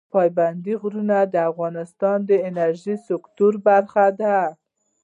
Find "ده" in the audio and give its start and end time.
4.19-4.37